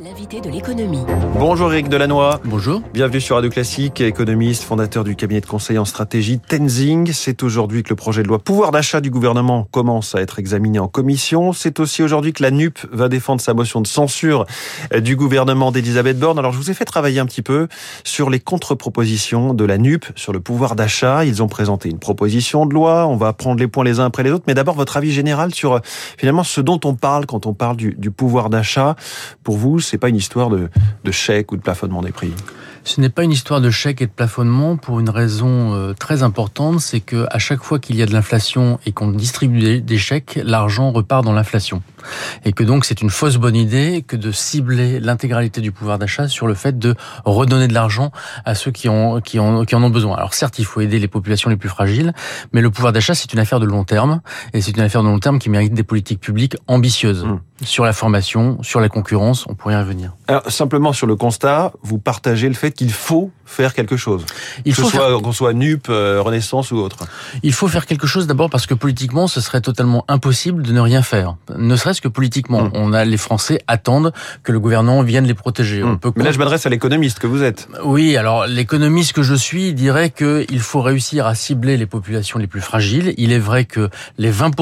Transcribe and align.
L'invité 0.00 0.40
de 0.40 0.48
l'économie. 0.48 1.04
Bonjour 1.38 1.70
Eric 1.70 1.90
Delannoy. 1.90 2.40
Bonjour. 2.44 2.80
Bienvenue 2.94 3.20
sur 3.20 3.36
Radio 3.36 3.50
Classique, 3.50 4.00
économiste, 4.00 4.62
fondateur 4.62 5.04
du 5.04 5.16
cabinet 5.16 5.42
de 5.42 5.46
conseil 5.46 5.76
en 5.76 5.84
stratégie 5.84 6.38
Tenzing. 6.40 7.12
C'est 7.12 7.42
aujourd'hui 7.42 7.82
que 7.82 7.90
le 7.90 7.96
projet 7.96 8.22
de 8.22 8.28
loi 8.28 8.38
pouvoir 8.38 8.70
d'achat 8.70 9.02
du 9.02 9.10
gouvernement 9.10 9.68
commence 9.70 10.14
à 10.14 10.22
être 10.22 10.38
examiné 10.38 10.78
en 10.78 10.88
commission. 10.88 11.52
C'est 11.52 11.78
aussi 11.78 12.02
aujourd'hui 12.02 12.32
que 12.32 12.42
la 12.42 12.50
NUP 12.50 12.78
va 12.90 13.10
défendre 13.10 13.42
sa 13.42 13.52
motion 13.52 13.82
de 13.82 13.86
censure 13.86 14.46
du 14.98 15.14
gouvernement 15.14 15.70
d'Elisabeth 15.72 16.18
Borne. 16.18 16.38
Alors 16.38 16.52
je 16.52 16.58
vous 16.58 16.70
ai 16.70 16.74
fait 16.74 16.86
travailler 16.86 17.20
un 17.20 17.26
petit 17.26 17.42
peu 17.42 17.68
sur 18.02 18.30
les 18.30 18.40
contre-propositions 18.40 19.52
de 19.52 19.64
la 19.64 19.76
NUP 19.76 20.06
sur 20.16 20.32
le 20.32 20.40
pouvoir 20.40 20.74
d'achat. 20.74 21.26
Ils 21.26 21.42
ont 21.42 21.48
présenté 21.48 21.90
une 21.90 21.98
proposition 21.98 22.64
de 22.64 22.72
loi. 22.72 23.06
On 23.06 23.16
va 23.16 23.34
prendre 23.34 23.60
les 23.60 23.68
points 23.68 23.84
les 23.84 24.00
uns 24.00 24.06
après 24.06 24.22
les 24.22 24.30
autres. 24.30 24.44
Mais 24.46 24.54
d'abord 24.54 24.74
votre 24.74 24.96
avis 24.96 25.12
général 25.12 25.54
sur 25.54 25.80
finalement 25.84 26.44
ce 26.44 26.62
dont 26.62 26.80
on 26.84 26.94
parle 26.94 27.26
quand 27.26 27.44
on 27.44 27.52
parle 27.52 27.76
du, 27.76 27.94
du 27.98 28.10
pouvoir 28.10 28.48
d'achat. 28.48 28.96
Pour 29.44 29.58
vous, 29.58 29.81
c'est 29.82 29.98
pas 29.98 30.08
une 30.08 30.16
histoire 30.16 30.50
de, 30.50 30.68
de 31.04 31.10
chèque 31.10 31.52
ou 31.52 31.56
de 31.56 31.62
plafonnement 31.62 32.02
des 32.02 32.12
prix. 32.12 32.32
Ce 32.84 33.00
n'est 33.00 33.08
pas 33.08 33.22
une 33.22 33.30
histoire 33.30 33.60
de 33.60 33.70
chèque 33.70 34.02
et 34.02 34.06
de 34.06 34.10
plafonnement 34.10 34.76
pour 34.76 34.98
une 34.98 35.08
raison 35.08 35.74
euh, 35.74 35.92
très 35.92 36.22
importante, 36.24 36.80
c'est 36.80 37.00
que 37.00 37.26
à 37.30 37.38
chaque 37.38 37.62
fois 37.62 37.78
qu'il 37.78 37.94
y 37.96 38.02
a 38.02 38.06
de 38.06 38.12
l'inflation 38.12 38.80
et 38.86 38.92
qu'on 38.92 39.08
distribue 39.12 39.80
des 39.80 39.98
chèques, 39.98 40.40
l'argent 40.42 40.90
repart 40.90 41.24
dans 41.24 41.32
l'inflation. 41.32 41.82
Et 42.44 42.52
que 42.52 42.64
donc 42.64 42.84
c'est 42.84 43.00
une 43.00 43.10
fausse 43.10 43.36
bonne 43.36 43.54
idée 43.54 44.04
que 44.06 44.16
de 44.16 44.32
cibler 44.32 44.98
l'intégralité 44.98 45.60
du 45.60 45.70
pouvoir 45.70 45.98
d'achat 45.98 46.26
sur 46.26 46.48
le 46.48 46.54
fait 46.54 46.78
de 46.78 46.96
redonner 47.24 47.68
de 47.68 47.74
l'argent 47.74 48.10
à 48.44 48.56
ceux 48.56 48.72
qui, 48.72 48.88
ont, 48.88 49.20
qui, 49.20 49.38
ont, 49.38 49.64
qui 49.64 49.76
en 49.76 49.82
ont 49.84 49.90
besoin. 49.90 50.16
Alors 50.16 50.34
certes, 50.34 50.58
il 50.58 50.64
faut 50.64 50.80
aider 50.80 50.98
les 50.98 51.08
populations 51.08 51.50
les 51.50 51.56
plus 51.56 51.68
fragiles, 51.68 52.12
mais 52.52 52.60
le 52.60 52.70
pouvoir 52.70 52.92
d'achat, 52.92 53.14
c'est 53.14 53.32
une 53.32 53.38
affaire 53.38 53.60
de 53.60 53.66
long 53.66 53.84
terme, 53.84 54.20
et 54.54 54.60
c'est 54.60 54.76
une 54.76 54.82
affaire 54.82 55.02
de 55.02 55.08
long 55.08 55.20
terme 55.20 55.38
qui 55.38 55.50
mérite 55.50 55.74
des 55.74 55.84
politiques 55.84 56.20
publiques 56.20 56.56
ambitieuses. 56.66 57.24
Mmh. 57.24 57.40
Sur 57.64 57.84
la 57.84 57.92
formation, 57.92 58.60
sur 58.62 58.80
la 58.80 58.88
concurrence, 58.88 59.46
on 59.48 59.54
pourrait 59.54 59.74
y 59.74 59.76
revenir. 59.76 60.16
Alors, 60.26 60.50
simplement 60.50 60.92
sur 60.92 61.06
le 61.06 61.14
constat, 61.14 61.72
vous 61.82 61.98
partagez 61.98 62.48
le 62.48 62.54
fait 62.54 62.71
qu'il 62.72 62.92
faut 62.92 63.30
faire 63.44 63.74
quelque 63.74 63.96
chose. 63.96 64.24
Il 64.64 64.74
que 64.74 64.82
faut 64.82 64.88
soit 64.88 65.20
qu'on 65.20 65.32
soit 65.32 65.52
NUP, 65.52 65.88
euh, 65.88 66.20
Renaissance 66.22 66.72
ou 66.72 66.76
autre. 66.76 67.06
Il 67.42 67.52
faut 67.52 67.68
faire 67.68 67.86
quelque 67.86 68.06
chose 68.06 68.26
d'abord 68.26 68.50
parce 68.50 68.66
que 68.66 68.74
politiquement, 68.74 69.26
ce 69.26 69.40
serait 69.40 69.60
totalement 69.60 70.04
impossible 70.08 70.62
de 70.62 70.72
ne 70.72 70.80
rien 70.80 71.02
faire. 71.02 71.36
Ne 71.56 71.76
serait-ce 71.76 72.00
que 72.00 72.08
politiquement, 72.08 72.64
mmh. 72.64 72.70
on 72.74 72.92
a 72.92 73.04
les 73.04 73.16
Français 73.16 73.60
attendent 73.66 74.12
que 74.42 74.52
le 74.52 74.60
gouvernement 74.60 75.02
vienne 75.02 75.26
les 75.26 75.34
protéger. 75.34 75.82
Mmh. 75.82 75.88
On 75.88 75.96
peut 75.98 76.12
Mais 76.16 76.24
là, 76.24 76.32
je 76.32 76.38
m'adresse 76.38 76.66
à 76.66 76.70
l'économiste 76.70 77.18
que 77.18 77.26
vous 77.26 77.42
êtes. 77.42 77.68
Oui, 77.84 78.16
alors 78.16 78.46
l'économiste 78.46 79.12
que 79.12 79.22
je 79.22 79.34
suis 79.34 79.74
dirait 79.74 80.10
qu'il 80.10 80.60
faut 80.60 80.80
réussir 80.80 81.26
à 81.26 81.34
cibler 81.34 81.76
les 81.76 81.86
populations 81.86 82.38
les 82.38 82.46
plus 82.46 82.60
fragiles. 82.60 83.14
Il 83.16 83.32
est 83.32 83.38
vrai 83.38 83.64
que 83.64 83.90
les 84.18 84.30
20 84.30 84.52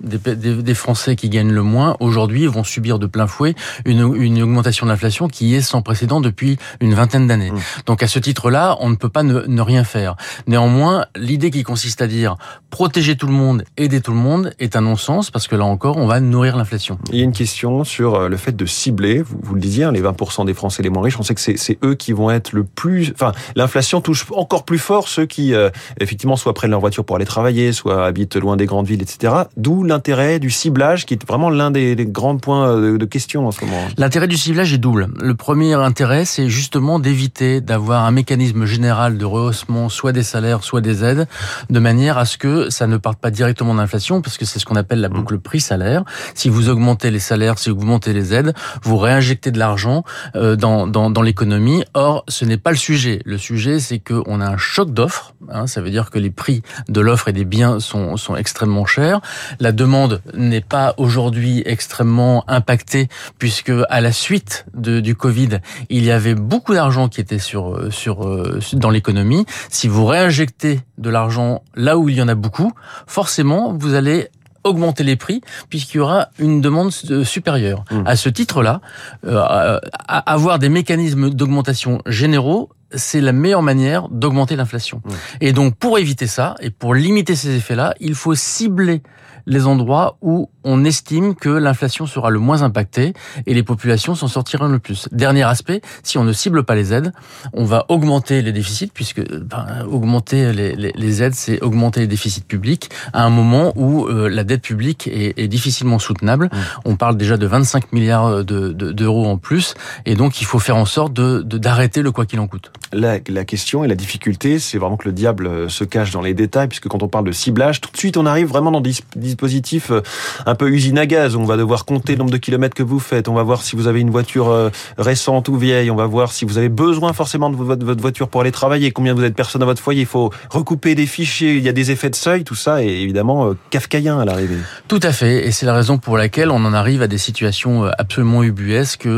des, 0.00 0.18
des, 0.18 0.62
des, 0.62 0.74
Français 0.74 1.16
qui 1.16 1.28
gagnent 1.28 1.52
le 1.52 1.62
moins 1.62 1.96
aujourd'hui 2.00 2.46
vont 2.46 2.64
subir 2.64 2.98
de 2.98 3.06
plein 3.06 3.26
fouet 3.26 3.54
une, 3.84 4.14
une 4.16 4.42
augmentation 4.42 4.86
de 4.86 4.90
l'inflation 4.90 5.28
qui 5.28 5.54
est 5.54 5.60
sans 5.60 5.82
précédent 5.82 6.20
depuis 6.20 6.58
une 6.80 6.94
vingtaine 6.94 7.26
d'années. 7.26 7.50
Mmh. 7.50 7.60
Donc 7.86 8.02
à 8.02 8.08
ce 8.08 8.18
titre-là, 8.18 8.76
on 8.80 8.90
ne 8.90 8.96
peut 8.96 9.08
pas 9.08 9.22
ne, 9.22 9.40
ne 9.40 9.60
rien 9.60 9.84
faire. 9.84 10.16
Néanmoins, 10.46 11.06
l'idée 11.16 11.50
qui 11.50 11.62
consiste 11.62 12.02
à 12.02 12.06
dire 12.06 12.36
protéger 12.70 13.16
tout 13.16 13.26
le 13.26 13.32
monde, 13.32 13.64
aider 13.76 14.00
tout 14.00 14.12
le 14.12 14.18
monde 14.18 14.52
est 14.58 14.76
un 14.76 14.82
non-sens 14.82 15.30
parce 15.30 15.48
que 15.48 15.56
là 15.56 15.64
encore, 15.64 15.96
on 15.96 16.06
va 16.06 16.20
nourrir 16.20 16.56
l'inflation. 16.56 16.98
Il 17.12 17.18
y 17.18 17.20
a 17.20 17.24
une 17.24 17.32
question 17.32 17.84
sur 17.84 18.14
euh, 18.14 18.28
le 18.28 18.36
fait 18.36 18.56
de 18.56 18.66
cibler, 18.66 19.22
vous, 19.22 19.38
vous 19.42 19.54
le 19.54 19.60
disiez, 19.60 19.84
hein, 19.84 19.92
les 19.92 20.02
20% 20.02 20.46
des 20.46 20.54
Français 20.54 20.82
les 20.82 20.90
moins 20.90 21.02
riches, 21.02 21.18
on 21.18 21.22
sait 21.22 21.34
que 21.34 21.40
c'est 21.40 21.78
eux 21.84 21.94
qui 21.94 22.12
vont 22.12 22.30
être 22.30 22.52
le 22.52 22.64
plus... 22.64 23.12
Enfin, 23.14 23.32
l'inflation 23.56 24.00
touche 24.00 24.26
encore 24.32 24.64
plus 24.64 24.78
fort 24.78 25.08
ceux 25.08 25.26
qui, 25.26 25.54
euh, 25.54 25.70
effectivement, 26.00 26.36
soit 26.36 26.54
prennent 26.54 26.70
leur 26.70 26.80
voiture 26.80 27.04
pour 27.04 27.16
aller 27.16 27.24
travailler, 27.24 27.72
soit 27.72 28.06
habitent 28.06 28.36
loin 28.36 28.56
des 28.56 28.66
grandes 28.66 28.86
villes, 28.86 29.02
etc. 29.02 29.32
D'où 29.56 29.84
l'intérêt 29.88 30.38
du 30.38 30.50
ciblage, 30.50 31.06
qui 31.06 31.14
est 31.14 31.26
vraiment 31.26 31.50
l'un 31.50 31.70
des, 31.70 31.96
des, 31.96 32.06
grands 32.06 32.36
points 32.36 32.80
de, 32.80 32.96
de, 32.96 33.04
question 33.04 33.46
en 33.46 33.50
ce 33.50 33.64
moment 33.64 33.80
L'intérêt 33.96 34.28
du 34.28 34.36
ciblage 34.36 34.72
est 34.72 34.78
double. 34.78 35.08
Le 35.20 35.34
premier 35.34 35.74
intérêt, 35.74 36.24
c'est 36.24 36.48
justement 36.48 36.98
d'éviter 36.98 37.60
d'avoir 37.60 38.04
un 38.04 38.10
mécanisme 38.10 38.64
général 38.64 39.18
de 39.18 39.24
rehaussement, 39.24 39.88
soit 39.88 40.12
des 40.12 40.22
salaires, 40.22 40.62
soit 40.62 40.80
des 40.80 41.04
aides, 41.04 41.26
de 41.70 41.78
manière 41.78 42.18
à 42.18 42.24
ce 42.24 42.38
que 42.38 42.70
ça 42.70 42.86
ne 42.86 42.96
parte 42.96 43.18
pas 43.18 43.30
directement 43.30 43.74
d'inflation, 43.74 44.20
parce 44.22 44.38
que 44.38 44.44
c'est 44.44 44.58
ce 44.58 44.64
qu'on 44.64 44.76
appelle 44.76 45.00
la 45.00 45.08
boucle 45.08 45.38
prix-salaire. 45.38 46.04
Si 46.34 46.48
vous 46.48 46.68
augmentez 46.68 47.10
les 47.10 47.18
salaires, 47.18 47.58
si 47.58 47.70
vous 47.70 47.76
augmentez 47.76 48.12
les 48.12 48.34
aides, 48.34 48.54
vous 48.82 48.96
réinjectez 48.96 49.50
de 49.50 49.58
l'argent 49.58 50.04
euh, 50.36 50.56
dans, 50.56 50.86
dans, 50.86 51.10
dans 51.10 51.22
l'économie. 51.22 51.84
Or, 51.94 52.24
ce 52.28 52.44
n'est 52.44 52.56
pas 52.56 52.70
le 52.70 52.76
sujet. 52.76 53.20
Le 53.24 53.38
sujet, 53.38 53.80
c'est 53.80 53.98
qu'on 53.98 54.40
a 54.40 54.46
un 54.46 54.56
choc 54.56 54.92
d'offres. 54.92 55.34
Hein, 55.50 55.66
ça 55.66 55.80
veut 55.80 55.90
dire 55.90 56.10
que 56.10 56.18
les 56.18 56.30
prix 56.30 56.62
de 56.88 57.00
l'offre 57.00 57.28
et 57.28 57.32
des 57.32 57.44
biens 57.44 57.80
sont, 57.80 58.16
sont 58.16 58.36
extrêmement 58.36 58.86
chers. 58.86 59.20
La 59.60 59.72
demande 59.78 60.20
n'est 60.34 60.60
pas 60.60 60.94
aujourd'hui 60.98 61.62
extrêmement 61.64 62.44
impactée 62.48 63.08
puisque 63.38 63.72
à 63.88 64.00
la 64.02 64.12
suite 64.12 64.66
de, 64.74 65.00
du 65.00 65.14
Covid, 65.14 65.60
il 65.88 66.04
y 66.04 66.10
avait 66.10 66.34
beaucoup 66.34 66.74
d'argent 66.74 67.08
qui 67.08 67.22
était 67.22 67.38
sur 67.38 67.90
sur 67.90 68.28
dans 68.74 68.90
l'économie. 68.90 69.46
Si 69.70 69.88
vous 69.88 70.04
réinjectez 70.04 70.80
de 70.98 71.10
l'argent 71.10 71.62
là 71.74 71.96
où 71.96 72.10
il 72.10 72.16
y 72.16 72.22
en 72.22 72.28
a 72.28 72.34
beaucoup, 72.34 72.72
forcément 73.06 73.72
vous 73.72 73.94
allez 73.94 74.28
augmenter 74.64 75.04
les 75.04 75.16
prix 75.16 75.40
puisqu'il 75.70 75.98
y 75.98 76.00
aura 76.00 76.28
une 76.38 76.60
demande 76.60 76.92
supérieure. 76.92 77.84
Mmh. 77.90 78.02
À 78.06 78.16
ce 78.16 78.28
titre-là, 78.28 78.80
euh, 79.24 79.78
avoir 80.08 80.58
des 80.58 80.68
mécanismes 80.68 81.30
d'augmentation 81.30 82.02
généraux 82.06 82.70
c'est 82.94 83.20
la 83.20 83.32
meilleure 83.32 83.62
manière 83.62 84.08
d'augmenter 84.08 84.56
l'inflation. 84.56 85.02
Mmh. 85.04 85.10
Et 85.42 85.52
donc, 85.52 85.76
pour 85.76 85.98
éviter 85.98 86.26
ça 86.26 86.54
et 86.60 86.70
pour 86.70 86.94
limiter 86.94 87.36
ces 87.36 87.54
effets-là, 87.54 87.94
il 88.00 88.14
faut 88.14 88.34
cibler 88.34 89.02
les 89.48 89.66
endroits 89.66 90.18
où 90.22 90.50
on 90.62 90.84
estime 90.84 91.34
que 91.34 91.48
l'inflation 91.48 92.06
sera 92.06 92.30
le 92.30 92.38
moins 92.38 92.62
impactée 92.62 93.14
et 93.46 93.54
les 93.54 93.62
populations 93.62 94.14
s'en 94.14 94.28
sortiront 94.28 94.68
le 94.68 94.78
plus. 94.78 95.08
Dernier 95.12 95.44
aspect, 95.44 95.80
si 96.02 96.18
on 96.18 96.24
ne 96.24 96.32
cible 96.32 96.62
pas 96.62 96.74
les 96.74 96.92
aides, 96.92 97.12
on 97.54 97.64
va 97.64 97.86
augmenter 97.88 98.42
les 98.42 98.52
déficits, 98.52 98.90
puisque 98.92 99.22
ben, 99.26 99.86
augmenter 99.90 100.52
les, 100.52 100.76
les, 100.76 100.92
les 100.94 101.22
aides, 101.22 101.34
c'est 101.34 101.60
augmenter 101.62 102.00
les 102.00 102.06
déficits 102.06 102.42
publics 102.42 102.90
à 103.14 103.24
un 103.24 103.30
moment 103.30 103.72
où 103.76 104.06
euh, 104.06 104.28
la 104.28 104.44
dette 104.44 104.62
publique 104.62 105.08
est, 105.08 105.38
est 105.38 105.48
difficilement 105.48 105.98
soutenable. 105.98 106.46
Mmh. 106.46 106.56
On 106.84 106.96
parle 106.96 107.16
déjà 107.16 107.38
de 107.38 107.46
25 107.46 107.92
milliards 107.92 108.44
d'euros 108.44 108.74
de, 108.74 108.92
de, 108.92 109.06
en 109.06 109.38
plus, 109.38 109.74
et 110.04 110.14
donc 110.14 110.42
il 110.42 110.44
faut 110.44 110.58
faire 110.58 110.76
en 110.76 110.86
sorte 110.86 111.14
de 111.14 111.42
d'arrêter 111.42 112.02
le 112.02 112.12
quoi 112.12 112.26
qu'il 112.26 112.40
en 112.40 112.46
coûte. 112.46 112.70
La, 112.92 113.18
la, 113.28 113.44
question 113.44 113.84
et 113.84 113.88
la 113.88 113.94
difficulté, 113.94 114.58
c'est 114.58 114.78
vraiment 114.78 114.96
que 114.96 115.08
le 115.08 115.12
diable 115.12 115.46
euh, 115.46 115.68
se 115.68 115.84
cache 115.84 116.10
dans 116.10 116.20
les 116.20 116.34
détails, 116.34 116.68
puisque 116.68 116.88
quand 116.88 117.02
on 117.02 117.08
parle 117.08 117.24
de 117.24 117.32
ciblage, 117.32 117.80
tout 117.80 117.90
de 117.90 117.96
suite 117.96 118.16
on 118.16 118.26
arrive 118.26 118.48
vraiment 118.48 118.70
dans 118.70 118.80
des 118.80 118.94
dispositifs 119.38 119.92
euh, 119.92 120.02
un 120.46 120.56
peu 120.56 120.68
usine 120.68 120.98
à 120.98 121.06
gaz. 121.06 121.36
On 121.36 121.44
va 121.44 121.56
devoir 121.56 121.84
compter 121.84 122.14
le 122.14 122.18
nombre 122.18 122.32
de 122.32 122.38
kilomètres 122.38 122.74
que 122.74 122.82
vous 122.82 122.98
faites. 122.98 123.28
On 123.28 123.34
va 123.34 123.44
voir 123.44 123.62
si 123.62 123.76
vous 123.76 123.86
avez 123.86 124.00
une 124.00 124.10
voiture 124.10 124.50
euh, 124.50 124.70
récente 124.98 125.48
ou 125.48 125.56
vieille. 125.56 125.90
On 125.92 125.96
va 125.96 126.06
voir 126.06 126.32
si 126.32 126.44
vous 126.44 126.58
avez 126.58 126.68
besoin 126.68 127.12
forcément 127.12 127.48
de 127.48 127.56
votre 127.56 128.00
voiture 128.00 128.28
pour 128.28 128.40
aller 128.40 128.50
travailler. 128.50 128.90
Combien 128.90 129.14
vous 129.14 129.22
êtes 129.22 129.32
de 129.32 129.36
personnes 129.36 129.60
dans 129.60 129.66
votre 129.66 129.80
foyer. 129.80 130.00
Il 130.00 130.06
faut 130.06 130.32
recouper 130.50 130.96
des 130.96 131.06
fichiers. 131.06 131.54
Il 131.54 131.62
y 131.62 131.68
a 131.68 131.72
des 131.72 131.92
effets 131.92 132.10
de 132.10 132.16
seuil. 132.16 132.42
Tout 132.42 132.56
ça 132.56 132.82
est 132.82 132.88
évidemment 132.88 133.50
euh, 133.50 133.56
kafkaïen 133.70 134.18
à 134.18 134.24
l'arrivée. 134.24 134.58
Tout 134.88 135.00
à 135.02 135.12
fait. 135.12 135.46
Et 135.46 135.52
c'est 135.52 135.66
la 135.66 135.74
raison 135.74 135.98
pour 135.98 136.18
laquelle 136.18 136.50
on 136.50 136.64
en 136.64 136.72
arrive 136.72 137.02
à 137.02 137.06
des 137.06 137.18
situations 137.18 137.84
absolument 137.96 138.42
ubuesques 138.42 139.08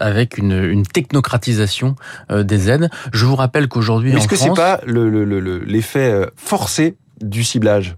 avec 0.00 0.38
une, 0.38 0.52
une 0.52 0.86
technocratisation 0.86 1.94
des 2.30 2.70
aides. 2.70 2.90
Je 3.12 3.24
vous 3.26 3.36
rappelle 3.36 3.68
qu'aujourd'hui, 3.68 4.12
est-ce 4.12 4.28
que 4.28 4.36
c'est 4.36 4.54
pas 4.54 4.80
l'effet 4.86 6.10
le, 6.10 6.20
le, 6.20 6.32
forcé 6.36 6.96
du 7.20 7.44
ciblage? 7.44 7.96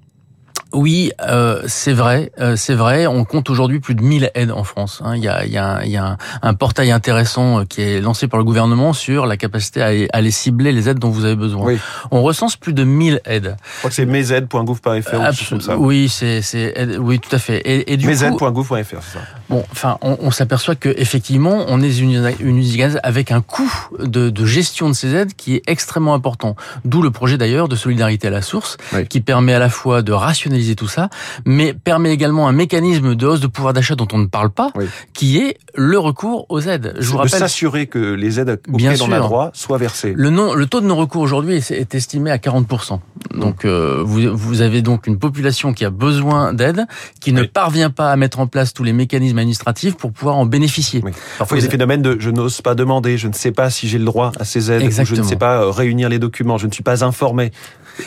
Oui, 0.75 1.13
euh, 1.23 1.63
c'est 1.67 1.93
vrai, 1.93 2.31
euh, 2.41 2.57
c'est 2.57 2.75
vrai. 2.75 3.07
On 3.07 3.25
compte 3.25 3.49
aujourd'hui 3.49 3.81
plus 3.81 3.95
de 3.95 4.03
1000 4.03 4.31
aides 4.35 4.51
en 4.51 4.65
France. 4.65 5.01
Hein. 5.05 5.17
Il 5.17 5.23
y 5.23 5.29
a, 5.29 5.45
il 5.45 5.53
y 5.53 5.59
a, 5.59 5.85
il 5.85 5.91
y 5.91 5.97
a 5.97 6.05
un, 6.05 6.19
un, 6.43 6.55
portail 6.55 6.91
intéressant 6.91 7.61
euh, 7.61 7.65
qui 7.65 7.81
est 7.81 8.01
lancé 8.01 8.29
par 8.29 8.39
le 8.39 8.45
gouvernement 8.45 8.93
sur 8.93 9.27
la 9.27 9.37
capacité 9.37 9.83
à, 9.83 9.87
à 9.87 10.19
aller 10.19 10.31
cibler 10.31 10.73
les 10.73 10.89
aides 10.89 10.99
dont 10.99 11.11
vous 11.11 11.25
avez 11.25 11.37
besoin. 11.37 11.67
Oui. 11.67 11.79
On 12.11 12.23
recense 12.23 12.57
plus 12.57 12.73
de 12.73 12.85
1000 12.85 13.21
aides. 13.25 13.57
Je 13.75 13.79
crois 13.79 13.91
que 13.91 13.97
c'est 13.97 14.07
mesaides.gouv.fr 14.07 15.55
ou 15.55 15.61
ça. 15.61 15.79
Oui, 15.79 16.09
c'est, 16.09 16.43
c'est, 16.43 16.99
oui, 16.99 17.21
tout 17.21 17.35
à 17.35 17.39
fait. 17.39 17.59
Et, 17.59 17.93
et 17.93 17.97
du 17.97 18.07
mesaides.gouv.fr, 18.07 18.75
c'est 18.75 19.19
ça. 19.19 19.21
Bon, 19.49 19.65
enfin, 19.71 19.99
on, 20.03 20.17
on 20.21 20.31
s'aperçoit 20.31 20.75
que 20.75 20.89
effectivement, 20.97 21.65
on 21.69 21.81
est 21.81 21.99
une, 21.99 22.33
une 22.41 22.59
usine 22.59 22.99
avec 23.03 23.31
un 23.31 23.41
coût 23.41 23.73
de, 24.01 24.31
de, 24.31 24.47
gestion 24.47 24.89
de 24.89 24.95
ces 24.95 25.15
aides 25.15 25.35
qui 25.35 25.55
est 25.55 25.63
extrêmement 25.67 26.15
important. 26.15 26.57
D'où 26.85 27.03
le 27.03 27.11
projet 27.11 27.39
d'ailleurs 27.39 27.69
de 27.69 27.77
solidarité 27.77 28.29
à 28.29 28.31
la 28.31 28.43
source, 28.43 28.77
oui. 28.93 29.07
qui 29.07 29.21
permet 29.21 29.55
à 29.55 29.59
la 29.59 29.69
fois 29.69 30.03
de 30.03 30.13
rationaliser 30.13 30.64
tout 30.73 30.89
ça, 30.89 31.11
mais 31.45 31.75
permet 31.75 32.13
également 32.13 32.49
un 32.49 32.53
mécanisme 32.53 33.15
de 33.15 33.27
hausse 33.27 33.41
de 33.41 33.47
pouvoir 33.47 33.73
d'achat 33.73 33.95
dont 33.95 34.09
on 34.13 34.19
ne 34.19 34.27
parle 34.27 34.51
pas, 34.51 34.71
oui. 34.75 34.87
qui 35.13 35.39
est 35.39 35.59
le 35.75 35.99
recours 35.99 36.47
aux 36.49 36.61
aides. 36.61 36.95
Je 36.99 37.09
vous 37.11 37.19
rappelle 37.19 37.31
s'assurer 37.31 37.87
que 37.87 37.99
les 37.99 38.41
aides 38.41 38.61
auxquelles 38.73 39.03
on 39.03 39.13
a 39.13 39.19
droit 39.19 39.51
soient 39.53 39.79
versées. 39.79 40.15
Le, 40.17 40.31
non, 40.31 40.55
le 40.55 40.67
taux 40.67 40.81
de 40.81 40.87
non-recours 40.87 41.23
aujourd'hui 41.23 41.57
est, 41.57 41.71
est, 41.71 41.95
estimé 41.95 42.31
à 42.31 42.39
40%. 42.39 42.99
Donc 43.35 43.65
euh, 43.65 44.03
vous, 44.05 44.37
vous 44.37 44.61
avez 44.63 44.83
donc 44.83 45.07
une 45.07 45.19
population 45.19 45.73
qui 45.73 45.85
a 45.85 45.91
besoin 45.91 46.53
d'aide, 46.53 46.87
qui 47.21 47.31
oui. 47.31 47.37
ne 47.37 47.43
parvient 47.45 47.91
pas 47.91 48.11
à 48.11 48.17
mettre 48.17 48.41
en 48.41 48.47
place 48.47 48.73
tous 48.73 48.85
les 48.85 48.93
mécanismes 48.93 49.39
administratifs 49.39 49.97
pour 49.97 50.13
pouvoir 50.13 50.37
en 50.37 50.47
bénéficier. 50.47 51.01
Oui. 51.05 51.13
Parfois, 51.39 51.57
il 51.57 51.61
y 51.61 51.65
a 51.65 51.67
des 51.67 51.71
phénomènes 51.71 52.03
de 52.03 52.17
je 52.19 52.31
n'ose 52.31 52.61
pas 52.61 52.75
demander, 52.75 53.19
je 53.19 53.29
ne 53.29 53.33
sais 53.33 53.53
pas 53.53 53.71
si 53.71 53.89
j'ai 53.89 53.99
le 53.99 54.05
droit 54.05 54.33
à 54.39 54.45
ces 54.45 54.71
aides, 54.71 54.83
ou 54.83 55.05
je 55.05 55.15
ne 55.15 55.23
sais 55.23 55.37
pas 55.37 55.71
réunir 55.71 56.09
les 56.09 56.19
documents, 56.19 56.59
je 56.59 56.67
ne 56.67 56.73
suis 56.73 56.83
pas 56.83 57.05
informé. 57.05 57.53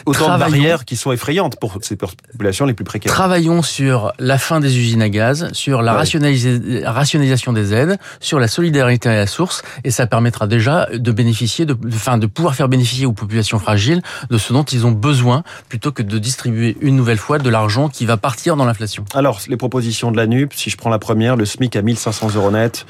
Autant 0.05 0.33
de 0.33 0.39
barrières 0.39 0.85
qui 0.85 0.95
sont 0.95 1.11
effrayantes 1.11 1.59
pour 1.59 1.77
ces 1.81 1.95
populations 1.95 2.46
populations 2.47 2.65
les 2.65 2.73
plus 2.73 2.85
précaires. 2.85 3.11
Travaillons 3.11 3.61
sur 3.61 4.13
la 4.19 4.37
fin 4.37 4.59
des 4.59 4.77
usines 4.77 5.01
à 5.01 5.09
gaz, 5.09 5.49
sur 5.51 5.81
la 5.81 5.93
ouais. 5.93 6.83
rationalisation 6.85 7.53
des 7.53 7.73
aides, 7.73 7.97
sur 8.19 8.39
la 8.39 8.47
solidarité 8.47 9.09
à 9.09 9.15
la 9.15 9.27
source, 9.27 9.63
et 9.83 9.91
ça 9.91 10.07
permettra 10.07 10.47
déjà 10.47 10.87
de 10.93 11.11
bénéficier, 11.11 11.65
de, 11.65 11.75
enfin, 11.87 12.17
de 12.17 12.25
pouvoir 12.25 12.55
faire 12.55 12.69
bénéficier 12.69 13.05
aux 13.05 13.11
populations 13.13 13.59
fragiles 13.59 14.01
de 14.29 14.37
ce 14.37 14.53
dont 14.53 14.63
ils 14.63 14.85
ont 14.85 14.91
besoin, 14.91 15.43
plutôt 15.67 15.91
que 15.91 16.03
de 16.03 16.17
distribuer 16.17 16.77
une 16.81 16.95
nouvelle 16.95 17.17
fois 17.17 17.37
de 17.37 17.49
l'argent 17.49 17.89
qui 17.89 18.05
va 18.05 18.17
partir 18.17 18.55
dans 18.55 18.65
l'inflation. 18.65 19.03
Alors, 19.13 19.41
les 19.47 19.57
propositions 19.57 20.11
de 20.11 20.17
la 20.17 20.27
NUP, 20.27 20.53
si 20.53 20.69
je 20.69 20.77
prends 20.77 20.89
la 20.89 20.99
première, 20.99 21.35
le 21.35 21.45
SMIC 21.45 21.75
à 21.75 21.81
1500 21.81 22.35
euros 22.35 22.51
net, 22.51 22.85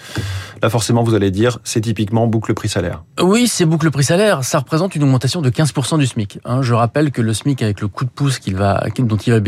là 0.62 0.70
forcément 0.70 1.04
vous 1.04 1.16
allez 1.16 1.32
dire, 1.32 1.60
c'est 1.64 1.82
typiquement 1.82 2.28
boucle 2.28 2.54
prix 2.54 2.70
salaire. 2.70 3.04
Oui, 3.22 3.48
c'est 3.48 3.66
boucle 3.66 3.90
prix 3.90 4.04
salaire, 4.04 4.44
ça 4.44 4.60
représente 4.60 4.96
une 4.96 5.04
augmentation 5.04 5.42
de 5.42 5.50
15% 5.50 5.98
du 5.98 6.06
SMIC. 6.06 6.40
Hein. 6.46 6.62
Je 6.62 6.74
rappelle 6.74 7.12
que 7.12 7.22
le 7.22 7.34
SMIC, 7.34 7.62
avec 7.64 7.82
le 7.82 7.88
coup 7.88 8.06
de 8.06 8.10
pouce 8.10 8.40
qu'il 8.40 8.56
va, 8.56 8.84
dont 9.00 9.18
il 9.18 9.34
va 9.34 9.40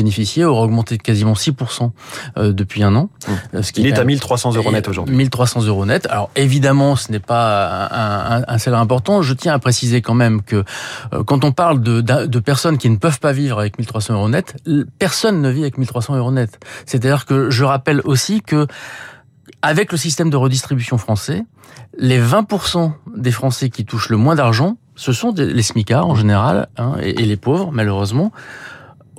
aura 0.44 0.64
augmenté 0.64 0.98
de 0.98 1.02
quasiment 1.02 1.34
6% 1.34 1.92
euh, 2.38 2.54
depuis 2.54 2.84
un 2.84 2.96
an. 2.96 3.10
Mmh. 3.54 3.62
Ce 3.62 3.72
qui 3.72 3.82
il 3.82 3.88
est, 3.88 3.98
à 3.98 4.04
1300 4.04 4.56
euros 4.56 4.72
net 4.72 4.88
aujourd'hui. 4.88 5.16
1300 5.16 5.64
euros 5.66 5.86
net. 5.86 6.08
Alors 6.10 6.30
évidemment, 6.36 6.96
ce 6.96 7.12
n'est 7.12 7.20
pas 7.20 7.88
un, 7.88 8.40
un, 8.40 8.46
un, 8.48 8.58
salaire 8.58 8.80
important. 8.80 9.22
Je 9.22 9.34
tiens 9.34 9.54
à 9.54 9.60
préciser 9.60 10.02
quand 10.02 10.14
même 10.14 10.42
que 10.42 10.64
euh, 11.14 11.24
quand 11.24 11.44
on 11.44 11.52
parle 11.52 11.82
de, 11.82 12.02
de, 12.02 12.40
personnes 12.40 12.78
qui 12.78 12.90
ne 12.90 12.98
peuvent 12.98 13.20
pas 13.20 13.32
vivre 13.32 13.60
avec 13.60 13.78
1300 13.78 14.14
euros 14.14 14.30
net, 14.30 14.56
personne 14.98 15.42
ne 15.42 15.50
vit 15.50 15.62
avec 15.62 15.78
1300 15.78 16.16
euros 16.16 16.32
net. 16.32 16.60
C'est-à-dire 16.86 17.26
que 17.26 17.50
je 17.50 17.64
rappelle 17.64 18.02
aussi 18.04 18.42
que 18.42 18.68
avec 19.62 19.92
le 19.92 19.98
système 19.98 20.30
de 20.30 20.38
redistribution 20.38 20.98
français, 20.98 21.44
les 21.98 22.22
20% 22.22 22.92
des 23.18 23.32
Français 23.32 23.70
qui 23.70 23.86
touchent 23.86 24.10
le 24.10 24.18
moins 24.18 24.36
d'argent, 24.36 24.78
ce 24.96 25.12
sont 25.12 25.34
les 25.36 25.64
smicards 25.64 26.08
en 26.08 26.16
général, 26.16 26.68
hein, 26.78 26.96
et, 27.02 27.22
et, 27.22 27.26
les 27.26 27.38
pauvres 27.38 27.72
malheureusement, 27.72 28.32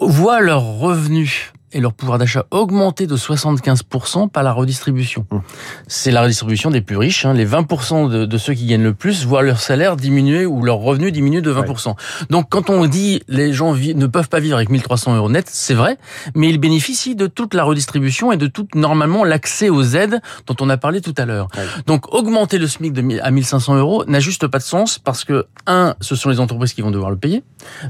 voient 0.00 0.41
leurs 0.41 0.79
revenus 0.79 1.52
et 1.72 1.81
leur 1.81 1.93
pouvoir 1.93 2.19
d'achat 2.19 2.46
augmenté 2.50 3.06
de 3.06 3.17
75% 3.17 4.28
par 4.28 4.43
la 4.43 4.52
redistribution. 4.52 5.26
Mmh. 5.31 5.38
C'est 5.87 6.11
la 6.11 6.22
redistribution 6.22 6.70
des 6.70 6.81
plus 6.81 6.96
riches. 6.96 7.25
Hein. 7.25 7.34
Les 7.34 7.46
20% 7.46 8.11
de, 8.11 8.25
de, 8.26 8.38
ceux 8.38 8.55
qui 8.55 8.67
gagnent 8.67 8.82
le 8.82 8.94
plus 8.94 9.25
voient 9.25 9.43
leur 9.43 9.61
salaire 9.61 9.96
diminuer 9.96 10.46
ou 10.46 10.62
leur 10.62 10.78
revenu 10.78 11.12
diminuer 11.12 11.40
de 11.40 11.52
20%. 11.52 11.88
Ouais. 11.88 11.94
Donc 12.31 12.49
quand 12.50 12.70
on 12.70 12.87
dit 12.87 13.22
les 13.28 13.52
gens 13.52 13.75
ne 13.75 14.06
peuvent 14.06 14.28
pas 14.28 14.40
vivre 14.40 14.56
avec 14.56 14.69
1300 14.69 15.17
euros 15.17 15.31
net, 15.31 15.49
c'est 15.49 15.75
vrai, 15.75 15.99
mais 16.34 16.49
ils 16.49 16.58
bénéficient 16.58 17.14
de 17.14 17.26
toute 17.26 17.55
la 17.55 17.64
redistribution 17.64 18.32
et 18.32 18.37
de 18.37 18.46
tout 18.46 18.67
normalement 18.75 19.25
l'accès 19.25 19.69
aux 19.69 19.82
aides 19.82 20.20
dont 20.46 20.56
on 20.61 20.69
a 20.69 20.76
parlé 20.76 21.00
tout 21.00 21.14
à 21.17 21.25
l'heure. 21.25 21.49
Ouais. 21.56 21.64
Donc 21.87 22.12
augmenter 22.14 22.58
le 22.58 22.67
SMIC 22.67 22.93
de, 22.93 23.20
à 23.20 23.31
1500 23.31 23.76
euros 23.76 24.05
n'a 24.06 24.20
juste 24.20 24.46
pas 24.46 24.58
de 24.58 24.64
sens 24.64 24.99
parce 24.99 25.25
que 25.25 25.46
un, 25.67 25.94
ce 26.00 26.17
sont 26.17 26.31
les 26.31 26.40
entreprises 26.40 26.72
qui 26.72 26.82
vont 26.82 26.90
devoir 26.90 27.11
le 27.11 27.17
payer, 27.17 27.43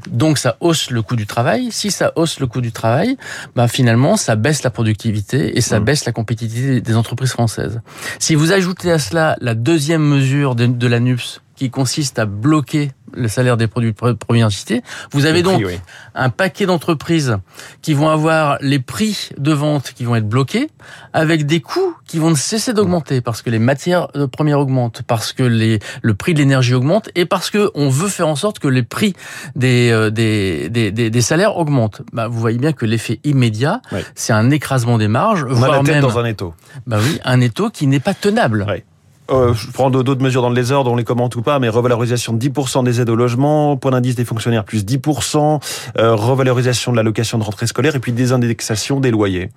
donc 0.09 0.39
ça 0.39 0.57
hausse 0.61 0.91
le 0.91 1.03
coût 1.03 1.17
du 1.17 1.27
travail. 1.27 1.69
Si 1.71 1.91
ça 1.91 2.13
hausse 2.17 2.41
le 2.41 2.47
coût 2.47 2.61
du 2.61 2.73
travail, 2.73 3.17
bah 3.57 3.69
finalement, 3.71 4.17
ça 4.17 4.37
baisse 4.37 4.63
la 4.63 4.71
productivité 4.71 5.57
et 5.57 5.61
ça 5.61 5.81
mmh. 5.81 5.85
baisse 5.85 6.05
la 6.05 6.13
compétitivité 6.13 6.81
des 6.81 6.97
entreprises 6.97 7.31
françaises. 7.31 7.81
Si 8.19 8.35
vous 8.35 8.53
ajoutez 8.53 8.91
à 8.91 8.99
cela 8.99 9.37
la 9.41 9.55
deuxième 9.55 10.03
mesure 10.03 10.55
de, 10.55 10.67
de 10.67 10.87
l'ANUPS, 10.87 11.41
qui 11.61 11.69
consiste 11.69 12.19
à 12.19 12.25
bloquer 12.25 12.93
le 13.13 13.29
salaire 13.29 13.57
des 13.57 13.67
produits 13.67 13.93
de 13.93 14.13
première 14.13 14.47
nécessité. 14.47 14.83
Vous 15.13 15.27
avez 15.27 15.43
donc 15.43 15.63
oui. 15.65 15.79
un 16.15 16.31
paquet 16.31 16.67
d'entreprises 16.67 17.37
qui 17.83 17.95
vont 17.95 18.09
avoir 18.09 18.59
les 18.61 18.79
prix 18.79 19.31
de 19.39 19.53
vente 19.53 19.93
qui 19.95 20.05
vont 20.05 20.17
être 20.17 20.29
bloqués, 20.29 20.71
avec 21.13 21.47
des 21.47 21.61
coûts 21.61 21.95
qui 22.07 22.19
vont 22.19 22.31
ne 22.31 22.37
cesser 22.37 22.73
d'augmenter 22.73 23.21
parce 23.21 23.43
que 23.43 23.51
les 23.51 23.59
matières 23.59 24.09
premières 24.33 24.59
augmentent, 24.59 25.03
parce 25.03 25.33
que 25.33 25.43
les, 25.43 25.79
le 26.03 26.15
prix 26.15 26.35
de 26.35 26.39
l'énergie 26.39 26.75
augmente 26.75 27.11
et 27.15 27.25
parce 27.27 27.51
que 27.51 27.71
on 27.75 27.89
veut 27.89 28.09
faire 28.09 28.29
en 28.29 28.37
sorte 28.37 28.59
que 28.59 28.69
les 28.69 28.83
prix 28.83 29.15
des, 29.55 29.91
euh, 29.91 30.11
des, 30.11 30.69
des, 30.69 30.91
des, 30.91 31.11
des 31.11 31.21
salaires 31.21 31.57
augmentent. 31.57 32.03
Bah, 32.13 32.29
vous 32.29 32.41
voyez 32.41 32.59
bien 32.59 32.73
que 32.73 32.87
l'effet 32.87 33.21
immédiat, 33.25 33.81
oui. 33.93 34.01
c'est 34.15 34.33
un 34.33 34.51
écrasement 34.51 34.99
des 34.99 35.09
marges, 35.09 35.45
on 35.49 35.55
voire 35.55 35.73
a 35.73 35.77
la 35.77 35.83
tête 35.83 35.95
même 35.95 36.03
dans 36.03 36.19
un 36.19 36.25
étau. 36.25 36.55
Bah 36.87 36.99
oui, 37.01 37.21
un 37.25 37.41
étau 37.41 37.71
qui 37.71 37.87
n'est 37.87 38.01
pas 38.01 38.15
tenable. 38.15 38.67
Oui. 38.69 38.83
Euh, 39.31 39.55
je 39.55 39.71
prends 39.71 39.91
d'autres 39.91 40.23
mesures 40.23 40.43
dans 40.43 40.49
le 40.49 40.55
désordre, 40.55 40.91
on 40.91 40.97
les 40.97 41.05
commente 41.05 41.37
ou 41.37 41.43
pas, 41.43 41.59
mais 41.59 41.69
revalorisation 41.69 42.33
de 42.33 42.49
10% 42.49 42.85
des 42.85 43.01
aides 43.01 43.11
au 43.11 43.17
logement, 43.17 43.77
point 43.77 43.93
d'indice 43.93 44.17
des 44.17 44.25
fonctionnaires 44.25 44.65
plus 44.65 44.85
10%, 44.85 45.61
euh, 45.99 46.15
revalorisation 46.15 46.93
de 46.93 46.97
l'allocation 46.97 47.39
de 47.39 47.45
rentrée 47.45 47.67
scolaire 47.67 47.95
et 47.95 48.01
puis 48.01 48.13
désindexation 48.13 49.01
des 49.01 49.11
loyers. 49.11 49.51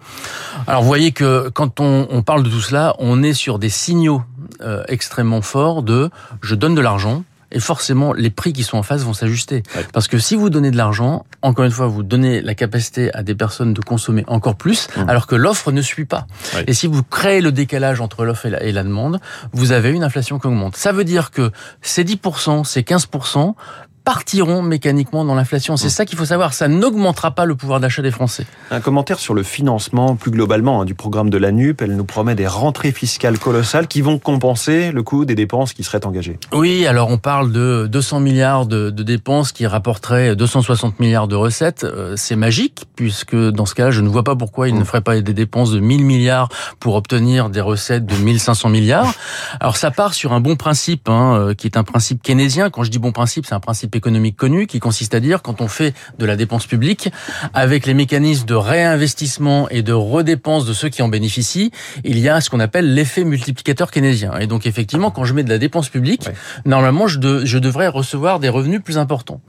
Alors 0.67 0.81
vous 0.81 0.87
voyez 0.87 1.11
que 1.11 1.49
quand 1.49 1.79
on, 1.79 2.07
on 2.09 2.21
parle 2.21 2.43
de 2.43 2.49
tout 2.49 2.61
cela, 2.61 2.95
on 2.99 3.23
est 3.23 3.33
sur 3.33 3.59
des 3.59 3.69
signaux 3.69 4.21
euh, 4.61 4.83
extrêmement 4.87 5.41
forts 5.41 5.83
de 5.83 6.09
je 6.41 6.55
donne 6.55 6.75
de 6.75 6.81
l'argent, 6.81 7.23
et 7.53 7.59
forcément 7.59 8.13
les 8.13 8.29
prix 8.29 8.53
qui 8.53 8.63
sont 8.63 8.77
en 8.77 8.83
face 8.83 9.03
vont 9.03 9.13
s'ajuster. 9.13 9.63
Ouais. 9.75 9.85
Parce 9.93 10.07
que 10.07 10.17
si 10.17 10.35
vous 10.35 10.49
donnez 10.49 10.71
de 10.71 10.77
l'argent, 10.77 11.25
encore 11.41 11.65
une 11.65 11.71
fois, 11.71 11.87
vous 11.87 12.03
donnez 12.03 12.41
la 12.41 12.55
capacité 12.55 13.13
à 13.13 13.23
des 13.23 13.35
personnes 13.35 13.73
de 13.73 13.81
consommer 13.81 14.23
encore 14.27 14.55
plus, 14.55 14.87
mmh. 14.95 15.09
alors 15.09 15.27
que 15.27 15.35
l'offre 15.35 15.71
ne 15.71 15.81
suit 15.81 16.05
pas. 16.05 16.27
Ouais. 16.55 16.63
Et 16.67 16.73
si 16.73 16.87
vous 16.87 17.03
créez 17.03 17.41
le 17.41 17.51
décalage 17.51 18.01
entre 18.01 18.25
l'offre 18.25 18.47
et 18.47 18.49
la, 18.49 18.63
et 18.63 18.71
la 18.71 18.83
demande, 18.83 19.19
vous 19.53 19.71
avez 19.71 19.91
une 19.91 20.03
inflation 20.03 20.39
qui 20.39 20.47
augmente. 20.47 20.75
Ça 20.75 20.91
veut 20.91 21.03
dire 21.03 21.31
que 21.31 21.51
ces 21.81 22.03
10%, 22.03 22.63
ces 22.63 22.81
15%, 22.81 23.55
partiront 24.03 24.61
mécaniquement 24.61 25.25
dans 25.25 25.35
l'inflation. 25.35 25.77
C'est 25.77 25.87
mmh. 25.87 25.89
ça 25.89 26.05
qu'il 26.05 26.17
faut 26.17 26.25
savoir. 26.25 26.53
Ça 26.53 26.67
n'augmentera 26.67 27.31
pas 27.31 27.45
le 27.45 27.55
pouvoir 27.55 27.79
d'achat 27.79 28.01
des 28.01 28.11
Français. 28.11 28.45
Un 28.71 28.81
commentaire 28.81 29.19
sur 29.19 29.33
le 29.33 29.43
financement 29.43 30.15
plus 30.15 30.31
globalement 30.31 30.81
hein, 30.81 30.85
du 30.85 30.93
programme 30.93 31.29
de 31.29 31.37
la 31.37 31.51
NUP. 31.51 31.81
Elle 31.81 31.95
nous 31.95 32.03
promet 32.03 32.35
des 32.35 32.47
rentrées 32.47 32.91
fiscales 32.91 33.39
colossales 33.39 33.87
qui 33.87 34.01
vont 34.01 34.19
compenser 34.19 34.91
le 34.91 35.03
coût 35.03 35.25
des 35.25 35.35
dépenses 35.35 35.73
qui 35.73 35.83
seraient 35.83 36.05
engagées. 36.05 36.37
Oui, 36.51 36.85
alors 36.85 37.09
on 37.09 37.17
parle 37.17 37.51
de 37.51 37.87
200 37.89 38.19
milliards 38.19 38.65
de, 38.65 38.89
de 38.89 39.03
dépenses 39.03 39.51
qui 39.51 39.65
rapporteraient 39.65 40.35
260 40.35 40.99
milliards 40.99 41.27
de 41.27 41.35
recettes. 41.35 41.83
Euh, 41.83 42.15
c'est 42.17 42.35
magique 42.35 42.85
puisque 42.95 43.35
dans 43.35 43.65
ce 43.65 43.75
cas, 43.75 43.91
je 43.91 44.01
ne 44.01 44.09
vois 44.09 44.23
pas 44.23 44.35
pourquoi 44.35 44.67
il 44.67 44.75
mmh. 44.75 44.79
ne 44.79 44.83
ferait 44.83 45.01
pas 45.01 45.21
des 45.21 45.33
dépenses 45.33 45.71
de 45.71 45.79
1000 45.79 46.03
milliards 46.03 46.49
pour 46.79 46.95
obtenir 46.95 47.49
des 47.49 47.61
recettes 47.61 48.05
de 48.05 48.15
1500 48.15 48.69
milliards. 48.69 49.13
Alors 49.59 49.77
ça 49.77 49.91
part 49.91 50.13
sur 50.13 50.33
un 50.33 50.41
bon 50.41 50.55
principe 50.55 51.07
hein, 51.07 51.35
euh, 51.37 51.53
qui 51.53 51.67
est 51.67 51.77
un 51.77 51.83
principe 51.83 52.21
keynésien. 52.21 52.69
Quand 52.69 52.83
je 52.83 52.91
dis 52.91 52.99
bon 52.99 53.11
principe, 53.11 53.45
c'est 53.45 53.55
un 53.55 53.59
principe 53.59 53.92
économique 53.95 54.35
connu 54.35 54.67
qui 54.67 54.79
consiste 54.79 55.13
à 55.13 55.19
dire 55.19 55.41
quand 55.41 55.61
on 55.61 55.67
fait 55.67 55.93
de 56.19 56.25
la 56.25 56.35
dépense 56.35 56.65
publique 56.65 57.09
avec 57.53 57.85
les 57.85 57.93
mécanismes 57.93 58.45
de 58.45 58.55
réinvestissement 58.55 59.69
et 59.69 59.81
de 59.81 59.93
redépense 59.93 60.65
de 60.65 60.73
ceux 60.73 60.89
qui 60.89 61.01
en 61.01 61.07
bénéficient, 61.07 61.71
il 62.03 62.19
y 62.19 62.29
a 62.29 62.41
ce 62.41 62.49
qu'on 62.49 62.59
appelle 62.59 62.93
l'effet 62.93 63.23
multiplicateur 63.23 63.91
keynésien. 63.91 64.37
Et 64.39 64.47
donc 64.47 64.65
effectivement, 64.65 65.11
quand 65.11 65.25
je 65.25 65.33
mets 65.33 65.43
de 65.43 65.49
la 65.49 65.57
dépense 65.57 65.89
publique, 65.89 66.27
ouais. 66.27 66.33
normalement 66.65 67.07
je, 67.07 67.19
de, 67.19 67.45
je, 67.45 67.57
devrais 67.57 67.87
recevoir 67.87 68.39
des 68.39 68.49
revenus 68.49 68.81
plus 68.83 68.97
importants. 68.97 69.41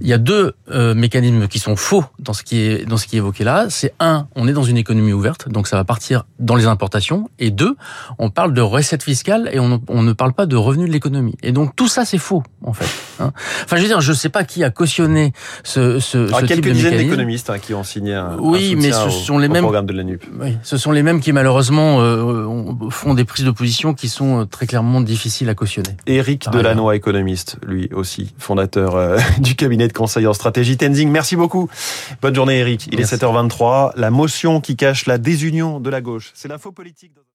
Il 0.00 0.08
y 0.08 0.12
a 0.12 0.18
deux 0.18 0.54
euh, 0.70 0.94
mécanismes 0.94 1.48
qui 1.48 1.58
sont 1.58 1.76
faux 1.76 2.04
dans 2.18 2.32
ce 2.32 2.42
qui 2.42 2.58
est 2.60 2.84
dans 2.84 2.96
ce 2.96 3.06
qui 3.06 3.16
est 3.16 3.18
évoqué 3.18 3.44
là. 3.44 3.66
C'est 3.68 3.94
un, 4.00 4.28
on 4.34 4.48
est 4.48 4.52
dans 4.52 4.62
une 4.62 4.76
économie 4.76 5.12
ouverte, 5.12 5.48
donc 5.48 5.66
ça 5.66 5.76
va 5.76 5.84
partir 5.84 6.24
dans 6.38 6.56
les 6.56 6.66
importations. 6.66 7.30
Et 7.38 7.50
deux, 7.50 7.76
on 8.18 8.30
parle 8.30 8.52
de 8.52 8.60
recettes 8.60 9.02
fiscales 9.02 9.48
et 9.52 9.58
on, 9.58 9.80
on 9.88 10.02
ne 10.02 10.12
parle 10.12 10.32
pas 10.32 10.46
de 10.46 10.56
revenus 10.56 10.88
de 10.88 10.92
l'économie. 10.92 11.36
Et 11.42 11.52
donc 11.52 11.76
tout 11.76 11.88
ça 11.88 12.04
c'est 12.04 12.18
faux 12.18 12.42
en 12.64 12.72
fait. 12.72 12.88
Hein. 13.20 13.32
Enfin, 13.68 13.76
je 13.76 13.82
veux 13.82 13.88
dire, 13.88 14.00
je 14.00 14.12
ne 14.12 14.16
sais 14.16 14.30
pas 14.30 14.44
qui 14.44 14.64
a 14.64 14.70
cautionné 14.70 15.34
ce, 15.62 16.00
ce, 16.00 16.16
Alors, 16.16 16.40
ce 16.40 16.46
quelques 16.46 16.54
type 16.54 16.64
de 16.64 16.70
dizaines 16.70 16.96
d'économistes 16.96 17.50
hein, 17.50 17.58
qui 17.58 17.74
ont 17.74 17.84
signé 17.84 18.14
un, 18.14 18.38
oui, 18.38 18.72
un 18.72 18.80
mais 18.80 18.92
ce 18.92 19.10
sont 19.10 19.36
les 19.36 19.48
mêmes 19.48 19.60
programme 19.60 19.84
de 19.84 19.92
la 19.92 20.04
NUP. 20.04 20.24
Oui, 20.40 20.56
ce 20.62 20.78
sont 20.78 20.90
les 20.90 21.02
mêmes 21.02 21.20
qui 21.20 21.32
malheureusement 21.32 22.00
euh, 22.00 22.46
font 22.88 23.12
des 23.12 23.26
prises 23.26 23.44
de 23.44 23.50
position 23.50 23.92
qui 23.92 24.08
sont 24.08 24.40
euh, 24.40 24.44
très 24.46 24.66
clairement 24.66 25.02
difficiles 25.02 25.50
à 25.50 25.54
cautionner. 25.54 25.90
Éric 26.06 26.48
Delannoy, 26.50 26.96
économiste, 26.96 27.58
lui 27.66 27.90
aussi, 27.92 28.32
fondateur 28.38 28.96
euh, 28.96 29.18
du 29.38 29.54
cabinet 29.54 29.86
de 29.86 29.92
conseil 29.92 30.26
en 30.26 30.32
stratégie 30.32 30.78
Tenzing. 30.78 31.10
Merci 31.10 31.36
beaucoup. 31.36 31.68
Bonne 32.22 32.34
journée, 32.34 32.60
Éric. 32.60 32.88
Il 32.90 32.96
Merci. 32.96 33.16
est 33.16 33.22
7h23. 33.22 33.92
La 33.96 34.10
motion 34.10 34.62
qui 34.62 34.76
cache 34.76 35.04
la 35.04 35.18
désunion 35.18 35.78
de 35.78 35.90
la 35.90 36.00
gauche. 36.00 36.30
C'est 36.32 36.48
l'info 36.48 36.72
politique. 36.72 37.12